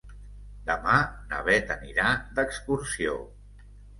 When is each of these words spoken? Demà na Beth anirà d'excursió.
Demà 0.69 0.95
na 1.33 1.41
Beth 1.49 1.75
anirà 1.77 2.09
d'excursió. 2.39 3.15